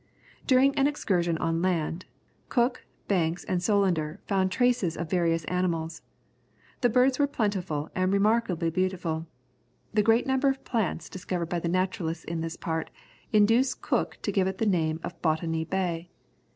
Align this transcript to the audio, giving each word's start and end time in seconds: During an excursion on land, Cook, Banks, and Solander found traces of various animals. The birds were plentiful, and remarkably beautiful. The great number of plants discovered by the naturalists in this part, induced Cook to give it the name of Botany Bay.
During 0.47 0.73
an 0.79 0.87
excursion 0.87 1.37
on 1.37 1.61
land, 1.61 2.05
Cook, 2.49 2.87
Banks, 3.07 3.43
and 3.43 3.61
Solander 3.61 4.19
found 4.25 4.51
traces 4.51 4.97
of 4.97 5.11
various 5.11 5.45
animals. 5.45 6.01
The 6.81 6.89
birds 6.89 7.19
were 7.19 7.27
plentiful, 7.27 7.91
and 7.93 8.11
remarkably 8.11 8.71
beautiful. 8.71 9.27
The 9.93 10.01
great 10.01 10.25
number 10.25 10.49
of 10.49 10.63
plants 10.65 11.07
discovered 11.07 11.49
by 11.49 11.59
the 11.59 11.69
naturalists 11.69 12.23
in 12.25 12.41
this 12.41 12.57
part, 12.57 12.89
induced 13.31 13.83
Cook 13.83 14.17
to 14.23 14.31
give 14.31 14.47
it 14.47 14.57
the 14.57 14.65
name 14.65 14.99
of 15.03 15.21
Botany 15.21 15.65
Bay. 15.65 16.09